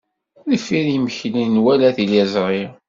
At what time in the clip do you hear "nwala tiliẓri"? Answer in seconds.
1.45-2.63